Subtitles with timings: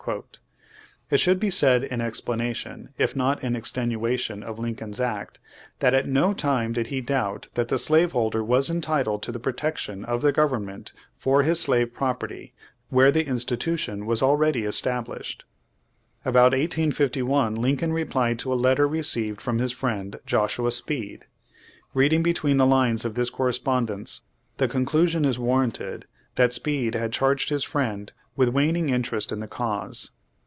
[1.11, 5.39] It should be said in explanation, if not in extenuation of Lincoln's act,
[5.77, 9.39] that at no time did he doubt that the slave holder was entitled to the
[9.39, 12.51] protection of the government for his slave property
[12.89, 15.43] where the institution Vv^as already established.
[16.25, 21.27] About 1851 Lincoln replied to a letter received from his friend Joshua Speed.
[21.93, 24.23] Reading between the lines of this correspondence
[24.57, 26.05] the conclusion is v/arranted
[26.37, 30.09] that Speed had charged his friend with waning interest in the cause.